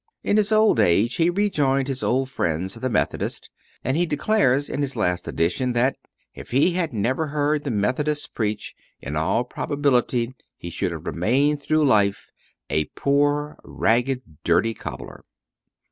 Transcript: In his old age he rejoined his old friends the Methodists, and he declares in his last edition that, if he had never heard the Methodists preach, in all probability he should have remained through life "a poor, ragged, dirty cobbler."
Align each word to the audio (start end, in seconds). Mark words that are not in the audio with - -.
In 0.23 0.37
his 0.37 0.51
old 0.51 0.79
age 0.79 1.17
he 1.17 1.29
rejoined 1.29 1.87
his 1.87 2.01
old 2.01 2.27
friends 2.31 2.73
the 2.73 2.89
Methodists, 2.89 3.51
and 3.83 3.95
he 3.95 4.07
declares 4.07 4.67
in 4.67 4.81
his 4.81 4.95
last 4.95 5.27
edition 5.27 5.73
that, 5.73 5.95
if 6.33 6.49
he 6.49 6.71
had 6.71 6.91
never 6.91 7.27
heard 7.27 7.63
the 7.63 7.69
Methodists 7.69 8.25
preach, 8.25 8.73
in 8.99 9.15
all 9.15 9.43
probability 9.43 10.33
he 10.57 10.71
should 10.71 10.91
have 10.91 11.05
remained 11.05 11.61
through 11.61 11.85
life 11.85 12.31
"a 12.67 12.85
poor, 12.95 13.59
ragged, 13.63 14.23
dirty 14.43 14.73
cobbler." 14.73 15.23